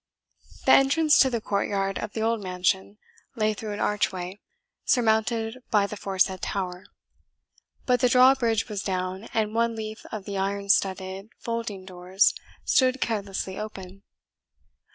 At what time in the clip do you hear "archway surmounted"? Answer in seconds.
3.79-5.59